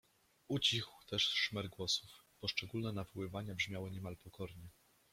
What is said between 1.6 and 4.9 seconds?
głosów, poszczególne nawoływania brzmiały niemal pokornie.